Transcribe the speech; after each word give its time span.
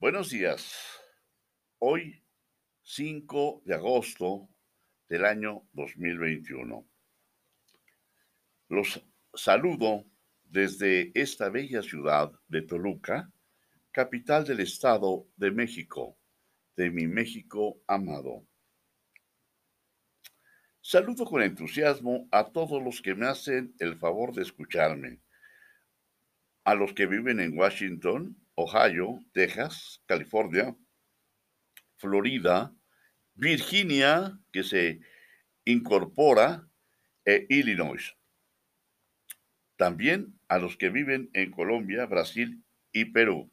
Buenos 0.00 0.30
días. 0.30 1.02
Hoy, 1.80 2.22
5 2.84 3.62
de 3.64 3.74
agosto 3.74 4.48
del 5.08 5.24
año 5.24 5.68
2021. 5.72 6.88
Los 8.68 9.04
saludo 9.34 10.04
desde 10.44 11.10
esta 11.20 11.48
bella 11.48 11.82
ciudad 11.82 12.30
de 12.46 12.62
Toluca, 12.62 13.32
capital 13.90 14.44
del 14.44 14.60
Estado 14.60 15.26
de 15.34 15.50
México, 15.50 16.16
de 16.76 16.90
mi 16.90 17.08
México 17.08 17.82
amado. 17.88 18.46
Saludo 20.80 21.24
con 21.24 21.42
entusiasmo 21.42 22.28
a 22.30 22.44
todos 22.52 22.80
los 22.80 23.02
que 23.02 23.16
me 23.16 23.26
hacen 23.26 23.74
el 23.80 23.98
favor 23.98 24.32
de 24.32 24.42
escucharme, 24.42 25.22
a 26.62 26.76
los 26.76 26.92
que 26.92 27.06
viven 27.06 27.40
en 27.40 27.58
Washington, 27.58 28.47
Ohio, 28.60 29.20
Texas, 29.32 30.02
California, 30.06 30.74
Florida, 31.96 32.74
Virginia, 33.34 34.36
que 34.52 34.64
se 34.64 35.00
incorpora, 35.64 36.68
e 37.24 37.46
Illinois. 37.50 38.16
También 39.76 40.40
a 40.48 40.58
los 40.58 40.76
que 40.76 40.88
viven 40.88 41.30
en 41.34 41.50
Colombia, 41.50 42.06
Brasil 42.06 42.64
y 42.90 43.04
Perú. 43.04 43.52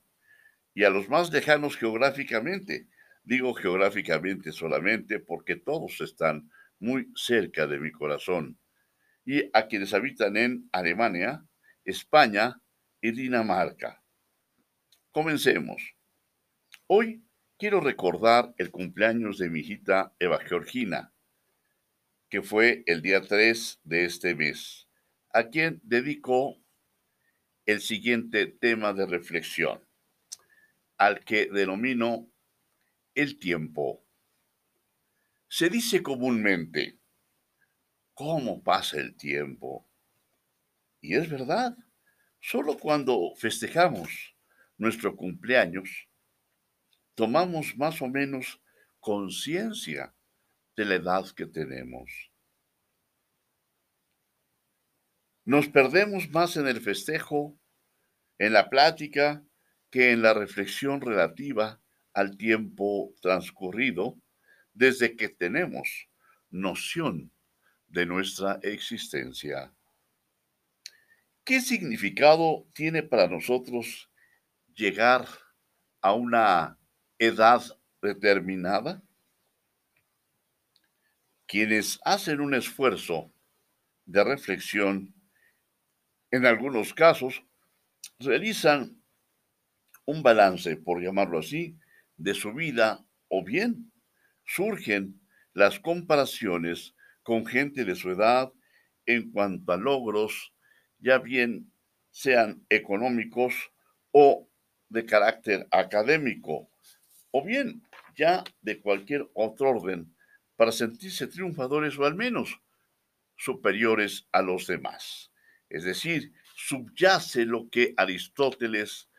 Y 0.73 0.85
a 0.85 0.89
los 0.89 1.09
más 1.09 1.31
lejanos 1.31 1.75
geográficamente. 1.77 2.87
Digo 3.23 3.53
geográficamente 3.53 4.53
solamente 4.53 5.19
porque 5.19 5.57
todos 5.57 5.99
están 6.01 6.49
muy 6.79 7.11
cerca 7.15 7.67
de 7.67 7.79
mi 7.79 7.91
corazón. 7.91 8.57
Y 9.25 9.49
a 9.53 9.67
quienes 9.67 9.93
habitan 9.93 10.37
en 10.37 10.69
Alemania, 10.71 11.45
España 11.83 12.61
y 13.01 13.11
Dinamarca. 13.11 14.04
Comencemos. 15.15 15.95
Hoy 16.87 17.23
quiero 17.57 17.79
recordar 17.79 18.53
el 18.57 18.69
cumpleaños 18.69 19.37
de 19.37 19.49
mi 19.49 19.61
hijita 19.61 20.13
Eva 20.19 20.39
Georgina, 20.41 21.13
que 22.27 22.41
fue 22.41 22.83
el 22.85 23.01
día 23.01 23.21
3 23.21 23.79
de 23.85 24.03
este 24.03 24.35
mes, 24.35 24.89
a 25.29 25.47
quien 25.47 25.79
dedicó 25.83 26.57
el 27.65 27.79
siguiente 27.79 28.45
tema 28.45 28.91
de 28.91 29.05
reflexión, 29.05 29.87
al 30.97 31.23
que 31.23 31.45
denomino 31.45 32.29
el 33.13 33.39
tiempo. 33.39 34.03
Se 35.47 35.69
dice 35.69 36.03
comúnmente, 36.03 36.99
¿cómo 38.13 38.61
pasa 38.61 38.97
el 38.97 39.15
tiempo? 39.15 39.87
Y 40.99 41.15
es 41.15 41.29
verdad, 41.29 41.77
solo 42.41 42.77
cuando 42.77 43.33
festejamos 43.37 44.34
nuestro 44.77 45.15
cumpleaños, 45.15 46.07
tomamos 47.15 47.77
más 47.77 48.01
o 48.01 48.07
menos 48.07 48.61
conciencia 48.99 50.15
de 50.75 50.85
la 50.85 50.95
edad 50.95 51.25
que 51.35 51.45
tenemos. 51.45 52.31
Nos 55.45 55.67
perdemos 55.69 56.29
más 56.31 56.57
en 56.57 56.67
el 56.67 56.81
festejo, 56.81 57.57
en 58.39 58.53
la 58.53 58.69
plática, 58.69 59.45
que 59.91 60.11
en 60.11 60.21
la 60.21 60.33
reflexión 60.33 60.99
relativa 61.01 61.81
al 62.13 62.35
tiempo 62.35 63.13
transcurrido 63.21 64.19
desde 64.73 65.15
que 65.15 65.29
tenemos 65.29 66.09
noción 66.49 67.31
de 67.87 68.05
nuestra 68.05 68.59
existencia. 68.63 69.73
¿Qué 71.43 71.61
significado 71.61 72.67
tiene 72.73 73.03
para 73.03 73.27
nosotros 73.27 74.09
llegar 74.75 75.27
a 76.01 76.13
una 76.13 76.77
edad 77.17 77.61
determinada? 78.01 79.01
Quienes 81.47 81.99
hacen 82.03 82.41
un 82.41 82.53
esfuerzo 82.53 83.31
de 84.05 84.23
reflexión, 84.23 85.13
en 86.31 86.45
algunos 86.45 86.93
casos, 86.93 87.43
realizan 88.19 89.01
un 90.05 90.21
balance, 90.21 90.75
por 90.77 91.01
llamarlo 91.01 91.39
así, 91.39 91.77
de 92.17 92.33
su 92.33 92.53
vida 92.53 93.05
o 93.29 93.43
bien 93.43 93.91
surgen 94.45 95.19
las 95.53 95.79
comparaciones 95.79 96.95
con 97.23 97.45
gente 97.45 97.85
de 97.85 97.95
su 97.95 98.11
edad 98.11 98.53
en 99.05 99.31
cuanto 99.31 99.71
a 99.71 99.77
logros, 99.77 100.53
ya 100.99 101.17
bien 101.17 101.71
sean 102.11 102.65
económicos 102.69 103.71
o 104.11 104.47
de 104.89 105.05
carácter 105.05 105.67
académico 105.71 106.69
o 107.31 107.43
bien 107.43 107.83
ya 108.15 108.43
de 108.61 108.79
cualquier 108.79 109.29
otro 109.33 109.69
orden 109.69 110.15
para 110.55 110.71
sentirse 110.71 111.27
triunfadores 111.27 111.97
o 111.97 112.05
al 112.05 112.15
menos 112.15 112.59
superiores 113.35 114.27
a 114.31 114.41
los 114.41 114.67
demás. 114.67 115.31
Es 115.69 115.83
decir, 115.83 116.31
subyace 116.55 117.45
lo 117.45 117.69
que 117.69 117.93
Aristóteles 117.97 119.09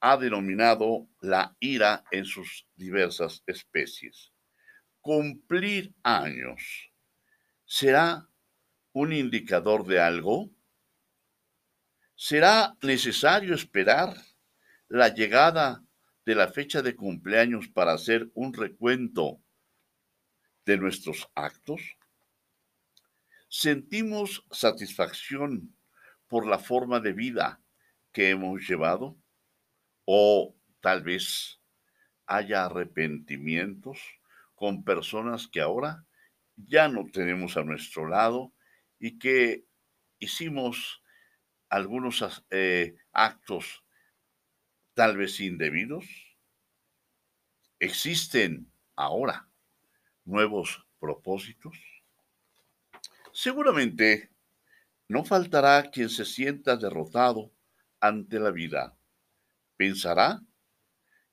ha 0.00 0.16
denominado 0.16 1.08
la 1.20 1.54
ira 1.60 2.04
en 2.10 2.24
sus 2.24 2.66
diversas 2.76 3.42
especies. 3.46 4.32
Cumplir 5.00 5.94
años 6.02 6.90
será 7.66 8.26
un 8.92 9.12
indicador 9.12 9.86
de 9.86 10.00
algo? 10.00 10.50
¿Será 12.16 12.76
necesario 12.82 13.54
esperar 13.54 14.14
la 14.90 15.14
llegada 15.14 15.84
de 16.26 16.34
la 16.34 16.48
fecha 16.48 16.82
de 16.82 16.96
cumpleaños 16.96 17.68
para 17.68 17.92
hacer 17.92 18.28
un 18.34 18.52
recuento 18.52 19.40
de 20.66 20.76
nuestros 20.76 21.30
actos? 21.36 21.96
¿Sentimos 23.48 24.44
satisfacción 24.50 25.76
por 26.26 26.46
la 26.46 26.58
forma 26.58 26.98
de 26.98 27.12
vida 27.12 27.62
que 28.12 28.30
hemos 28.30 28.68
llevado? 28.68 29.16
¿O 30.04 30.56
tal 30.80 31.02
vez 31.02 31.60
haya 32.26 32.64
arrepentimientos 32.64 34.00
con 34.56 34.82
personas 34.82 35.46
que 35.46 35.60
ahora 35.60 36.04
ya 36.56 36.88
no 36.88 37.06
tenemos 37.12 37.56
a 37.56 37.62
nuestro 37.62 38.08
lado 38.08 38.52
y 38.98 39.20
que 39.20 39.66
hicimos 40.18 41.02
algunos 41.68 42.44
eh, 42.50 42.96
actos 43.12 43.84
tal 44.94 45.16
vez 45.16 45.40
indebidos? 45.40 46.06
¿Existen 47.78 48.70
ahora 48.96 49.48
nuevos 50.24 50.86
propósitos? 50.98 51.76
Seguramente 53.32 54.30
no 55.08 55.24
faltará 55.24 55.90
quien 55.90 56.08
se 56.08 56.24
sienta 56.24 56.76
derrotado 56.76 57.52
ante 58.00 58.38
la 58.38 58.50
vida. 58.50 58.96
Pensará 59.76 60.40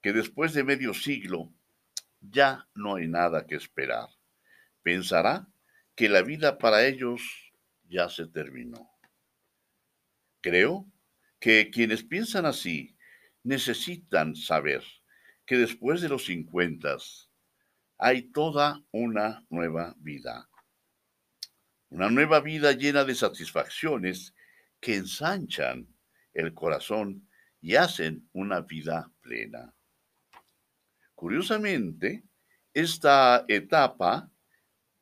que 0.01 0.13
después 0.13 0.53
de 0.53 0.63
medio 0.63 0.93
siglo 0.93 1.53
ya 2.21 2.67
no 2.73 2.95
hay 2.95 3.07
nada 3.07 3.45
que 3.45 3.55
esperar. 3.55 4.09
Pensará 4.83 5.47
que 5.95 6.09
la 6.09 6.21
vida 6.21 6.57
para 6.57 6.85
ellos 6.85 7.21
ya 7.89 8.09
se 8.09 8.27
terminó. 8.27 8.89
Creo 10.41 10.85
que 11.39 11.69
quienes 11.71 12.03
piensan 12.03 12.45
así 12.45 12.96
necesitan 13.47 14.35
saber 14.35 14.83
que 15.45 15.57
después 15.57 16.01
de 16.01 16.09
los 16.09 16.25
50 16.25 16.97
hay 17.97 18.23
toda 18.33 18.83
una 18.91 19.45
nueva 19.49 19.95
vida. 19.99 20.49
Una 21.89 22.09
nueva 22.09 22.41
vida 22.41 22.73
llena 22.73 23.05
de 23.05 23.15
satisfacciones 23.15 24.35
que 24.81 24.95
ensanchan 24.95 25.87
el 26.33 26.53
corazón 26.53 27.29
y 27.61 27.75
hacen 27.75 28.27
una 28.33 28.59
vida 28.59 29.09
plena. 29.21 29.73
Curiosamente, 31.15 32.25
esta 32.73 33.45
etapa 33.47 34.29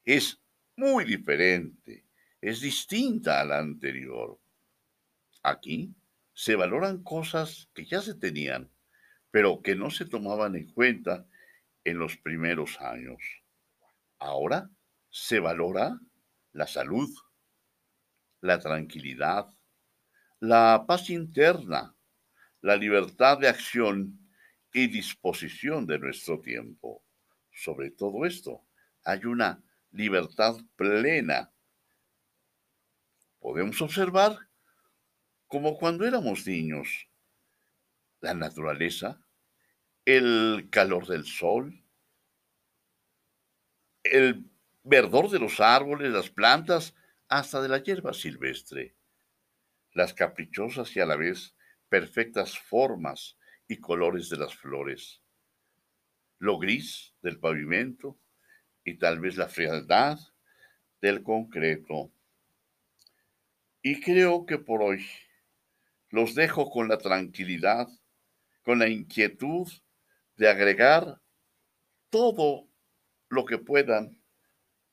es 0.04 0.40
muy 0.78 1.04
diferente, 1.04 2.06
es 2.40 2.62
distinta 2.62 3.42
a 3.42 3.46
la 3.46 3.58
anterior. 3.58 4.40
Aquí 5.42 5.96
se 6.36 6.58
valoran 6.58 7.02
cosas 7.02 7.70
que 7.74 7.86
ya 7.86 8.02
se 8.02 8.14
tenían, 8.14 8.70
pero 9.32 9.62
que 9.62 9.74
no 9.76 9.90
se 9.90 10.06
tomaban 10.06 10.56
en 10.56 10.72
cuenta 10.72 11.26
en 11.86 11.98
los 11.98 12.18
primeros 12.18 12.80
años. 12.82 13.22
Ahora 14.20 14.70
se 15.10 15.40
valora 15.40 15.98
la 16.52 16.68
salud, 16.68 17.10
la 18.42 18.60
tranquilidad, 18.60 19.48
la 20.42 20.84
paz 20.86 21.10
interna, 21.10 21.96
la 22.62 22.76
libertad 22.76 23.38
de 23.38 23.48
acción 23.48 24.20
y 24.74 24.88
disposición 24.88 25.88
de 25.88 26.00
nuestro 26.00 26.42
tiempo. 26.42 27.02
Sobre 27.54 27.92
todo 27.92 28.26
esto, 28.26 28.66
hay 29.06 29.24
una 29.24 29.64
libertad 29.92 30.58
plena. 30.76 31.54
Podemos 33.40 33.82
observar 33.82 34.38
como 35.56 35.78
cuando 35.78 36.06
éramos 36.06 36.46
niños. 36.46 37.08
La 38.20 38.34
naturaleza 38.34 39.26
el 40.04 40.68
calor 40.70 41.08
del 41.08 41.24
sol, 41.24 41.82
el 44.04 44.52
verdor 44.84 45.30
de 45.30 45.40
los 45.40 45.62
árboles, 45.62 46.12
las 46.12 46.30
plantas, 46.30 46.94
hasta 47.30 47.62
de 47.62 47.70
la 47.70 47.82
hierba 47.82 48.12
silvestre, 48.12 48.98
las 49.94 50.14
caprichosas 50.14 50.94
y 50.94 51.00
a 51.00 51.06
la 51.06 51.16
vez 51.16 51.56
perfectas 51.88 52.60
formas 52.60 53.38
y 53.70 53.78
colores 53.78 54.30
de 54.30 54.36
las 54.36 54.54
flores, 54.54 55.22
lo 56.38 56.60
gris 56.60 57.16
del 57.22 57.40
pavimento 57.40 58.20
y 58.84 58.98
tal 58.98 59.22
vez 59.22 59.38
la 59.38 59.48
frialdad 59.48 60.20
del 61.00 61.24
concreto. 61.24 62.12
Y 63.82 64.02
creo 64.02 64.46
que 64.46 64.58
por 64.58 64.82
hoy 64.82 65.06
los 66.16 66.34
dejo 66.34 66.70
con 66.70 66.88
la 66.88 66.98
tranquilidad, 66.98 67.90
con 68.64 68.80
la 68.80 68.88
inquietud 68.88 69.68
de 70.38 70.48
agregar 70.48 71.20
todo 72.10 72.70
lo 73.28 73.44
que 73.44 73.58
puedan 73.58 74.18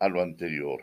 a 0.00 0.08
lo 0.08 0.20
anterior. 0.20 0.82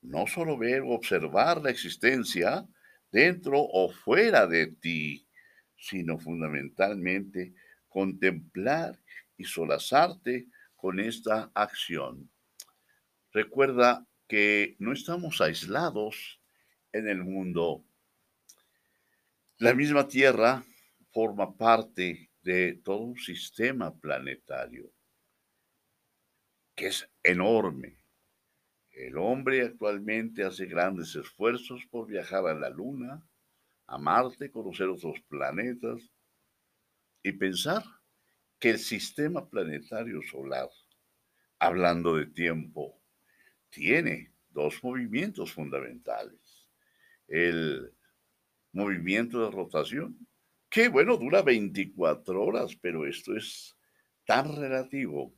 No 0.00 0.26
solo 0.26 0.56
ver 0.56 0.80
o 0.80 0.92
observar 0.92 1.60
la 1.60 1.68
existencia 1.68 2.66
dentro 3.12 3.60
o 3.60 3.90
fuera 3.92 4.46
de 4.46 4.68
ti, 4.68 5.28
sino 5.76 6.18
fundamentalmente 6.18 7.52
contemplar 7.90 8.98
y 9.36 9.44
solazarte 9.44 10.46
con 10.74 11.00
esta 11.00 11.50
acción. 11.52 12.30
Recuerda 13.30 14.06
que 14.26 14.76
no 14.78 14.94
estamos 14.94 15.42
aislados 15.42 16.40
en 16.92 17.08
el 17.08 17.24
mundo. 17.24 17.84
La 19.60 19.74
misma 19.74 20.08
Tierra 20.08 20.64
forma 21.12 21.54
parte 21.54 22.30
de 22.40 22.80
todo 22.82 23.00
un 23.00 23.18
sistema 23.18 23.94
planetario 23.94 24.90
que 26.74 26.86
es 26.86 27.06
enorme. 27.22 27.98
El 28.90 29.18
hombre 29.18 29.60
actualmente 29.60 30.44
hace 30.44 30.64
grandes 30.64 31.14
esfuerzos 31.14 31.84
por 31.90 32.06
viajar 32.06 32.46
a 32.46 32.54
la 32.54 32.70
Luna, 32.70 33.28
a 33.86 33.98
Marte, 33.98 34.50
conocer 34.50 34.88
otros 34.88 35.20
planetas 35.28 36.10
y 37.22 37.32
pensar 37.32 37.84
que 38.58 38.70
el 38.70 38.78
sistema 38.78 39.46
planetario 39.46 40.22
solar, 40.22 40.70
hablando 41.58 42.16
de 42.16 42.24
tiempo, 42.28 42.98
tiene 43.68 44.32
dos 44.48 44.82
movimientos 44.82 45.52
fundamentales. 45.52 46.66
El 47.28 47.94
movimiento 48.72 49.44
de 49.44 49.50
rotación, 49.50 50.26
que 50.68 50.88
bueno, 50.88 51.16
dura 51.16 51.42
24 51.42 52.42
horas, 52.42 52.76
pero 52.80 53.06
esto 53.06 53.36
es 53.36 53.76
tan 54.24 54.56
relativo 54.56 55.34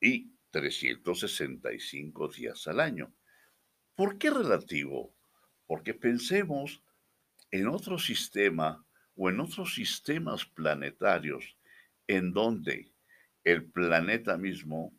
y 0.00 0.32
365 0.50 2.28
días 2.28 2.66
al 2.66 2.80
año. 2.80 3.14
¿Por 3.94 4.18
qué 4.18 4.30
relativo? 4.30 5.14
Porque 5.66 5.94
pensemos 5.94 6.82
en 7.50 7.68
otro 7.68 7.98
sistema 7.98 8.86
o 9.16 9.30
en 9.30 9.40
otros 9.40 9.74
sistemas 9.74 10.44
planetarios 10.44 11.56
en 12.06 12.32
donde 12.32 12.92
el 13.44 13.70
planeta 13.70 14.36
mismo 14.36 14.92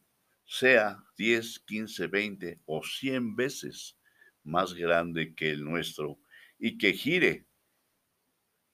sea 0.46 1.04
10, 1.18 1.60
15, 1.60 2.08
20 2.08 2.62
o 2.66 2.84
100 2.84 3.36
veces 3.36 3.98
más 4.44 4.74
grande 4.74 5.34
que 5.34 5.50
el 5.50 5.64
nuestro 5.64 6.20
y 6.58 6.78
que 6.78 6.94
gire 6.94 7.48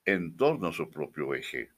en 0.06 0.36
torno 0.36 0.70
a 0.70 0.74
su 0.74 0.90
propio 0.90 1.34
eje. 1.34 1.72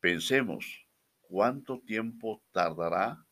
Pensemos 0.00 0.86
cuánto 1.20 1.80
tiempo 1.80 2.42
tardará 2.52 3.26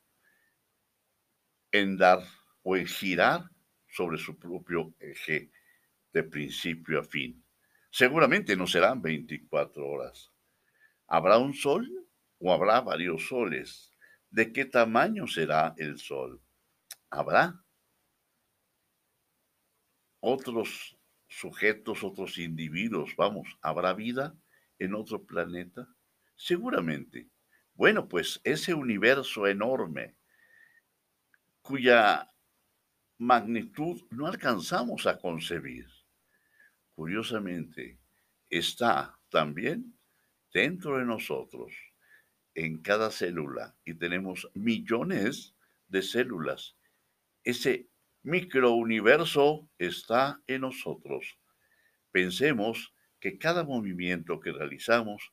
en 1.70 1.96
dar 1.96 2.20
o 2.62 2.76
en 2.76 2.86
girar 2.86 3.50
sobre 3.88 4.18
su 4.18 4.38
propio 4.38 4.94
eje 4.98 5.50
de 6.12 6.22
principio 6.22 7.00
a 7.00 7.04
fin. 7.04 7.44
Seguramente 7.90 8.56
no 8.56 8.66
serán 8.66 9.02
24 9.02 9.86
horas. 9.86 10.32
¿Habrá 11.06 11.38
un 11.38 11.54
sol 11.54 11.88
o 12.38 12.52
habrá 12.52 12.80
varios 12.80 13.26
soles? 13.28 13.92
¿De 14.30 14.52
qué 14.52 14.64
tamaño 14.64 15.26
será 15.26 15.74
el 15.76 15.98
sol? 15.98 16.42
¿Habrá 17.10 17.64
otros 20.20 20.96
sujetos, 21.38 22.04
otros 22.04 22.38
individuos? 22.38 23.14
Vamos, 23.16 23.58
¿habrá 23.60 23.92
vida 23.92 24.36
en 24.78 24.94
otro 24.94 25.24
planeta? 25.24 25.88
Seguramente. 26.36 27.28
Bueno, 27.74 28.08
pues 28.08 28.40
ese 28.44 28.72
universo 28.74 29.46
enorme 29.46 30.16
cuya 31.62 32.30
magnitud 33.18 34.02
no 34.10 34.26
alcanzamos 34.26 35.06
a 35.06 35.18
concebir. 35.18 35.86
Curiosamente, 36.94 37.98
está 38.48 39.18
también 39.28 39.98
dentro 40.52 40.98
de 40.98 41.04
nosotros, 41.04 41.72
en 42.54 42.80
cada 42.82 43.10
célula, 43.10 43.76
y 43.84 43.94
tenemos 43.94 44.48
millones 44.54 45.56
de 45.88 46.02
células. 46.02 46.76
Ese 47.42 47.88
microuniverso 48.24 49.68
está 49.78 50.42
en 50.46 50.62
nosotros. 50.62 51.38
Pensemos 52.10 52.94
que 53.20 53.38
cada 53.38 53.64
movimiento 53.64 54.40
que 54.40 54.50
realizamos 54.50 55.32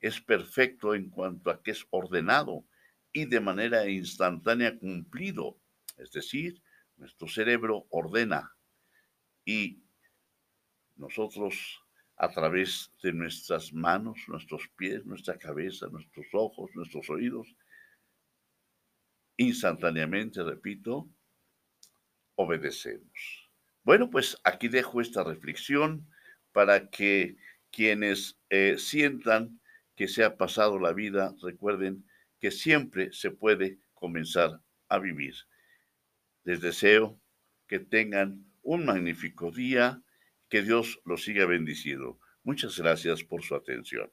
es 0.00 0.20
perfecto 0.20 0.94
en 0.94 1.10
cuanto 1.10 1.50
a 1.50 1.62
que 1.62 1.70
es 1.70 1.86
ordenado 1.90 2.64
y 3.12 3.26
de 3.26 3.40
manera 3.40 3.88
instantánea 3.88 4.76
cumplido. 4.78 5.58
Es 5.96 6.10
decir, 6.10 6.60
nuestro 6.96 7.28
cerebro 7.28 7.86
ordena 7.90 8.52
y 9.44 9.82
nosotros 10.96 11.80
a 12.16 12.28
través 12.30 12.92
de 13.00 13.12
nuestras 13.12 13.72
manos, 13.72 14.18
nuestros 14.26 14.68
pies, 14.76 15.06
nuestra 15.06 15.38
cabeza, 15.38 15.86
nuestros 15.86 16.26
ojos, 16.32 16.70
nuestros 16.74 17.08
oídos, 17.10 17.54
instantáneamente, 19.36 20.42
repito, 20.42 21.08
obedecemos. 22.38 23.50
Bueno, 23.82 24.10
pues 24.10 24.38
aquí 24.44 24.68
dejo 24.68 25.00
esta 25.00 25.24
reflexión 25.24 26.08
para 26.52 26.88
que 26.88 27.36
quienes 27.72 28.38
eh, 28.48 28.76
sientan 28.78 29.60
que 29.96 30.06
se 30.06 30.22
ha 30.22 30.36
pasado 30.36 30.78
la 30.78 30.92
vida, 30.92 31.34
recuerden 31.42 32.06
que 32.38 32.52
siempre 32.52 33.12
se 33.12 33.32
puede 33.32 33.80
comenzar 33.94 34.60
a 34.88 34.98
vivir. 35.00 35.34
Les 36.44 36.60
deseo 36.60 37.20
que 37.66 37.80
tengan 37.80 38.46
un 38.62 38.86
magnífico 38.86 39.50
día, 39.50 40.00
que 40.48 40.62
Dios 40.62 41.00
los 41.04 41.24
siga 41.24 41.44
bendiciendo. 41.44 42.20
Muchas 42.44 42.78
gracias 42.78 43.24
por 43.24 43.42
su 43.42 43.56
atención. 43.56 44.12